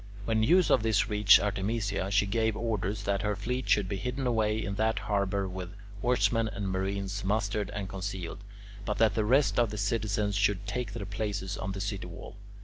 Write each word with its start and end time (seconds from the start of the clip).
When 0.25 0.39
news 0.39 0.71
of 0.71 0.81
this 0.81 1.11
reached 1.11 1.39
Artemisia, 1.39 2.09
she 2.09 2.25
gave 2.25 2.57
orders 2.57 3.03
that 3.03 3.21
her 3.21 3.35
fleet 3.35 3.69
should 3.69 3.87
be 3.87 3.97
hidden 3.97 4.25
away 4.25 4.57
in 4.65 4.73
that 4.73 4.97
harbour 4.97 5.47
with 5.47 5.75
oarsmen 6.01 6.47
and 6.47 6.67
marines 6.67 7.23
mustered 7.23 7.69
and 7.69 7.87
concealed, 7.87 8.39
but 8.83 8.97
that 8.97 9.13
the 9.13 9.25
rest 9.25 9.59
of 9.59 9.69
the 9.69 9.77
citizens 9.77 10.35
should 10.35 10.65
take 10.65 10.93
their 10.93 11.05
places 11.05 11.55
on 11.55 11.73
the 11.73 11.79
city 11.81 12.07
wall. 12.07 12.35